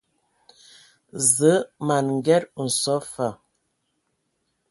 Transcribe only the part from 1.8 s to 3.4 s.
ma n Nged nso fa.